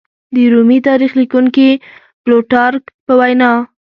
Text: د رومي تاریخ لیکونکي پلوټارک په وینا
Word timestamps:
د 0.33 0.35
رومي 0.53 0.79
تاریخ 0.87 1.11
لیکونکي 1.21 1.69
پلوټارک 2.23 2.83
په 3.05 3.13
وینا 3.19 3.51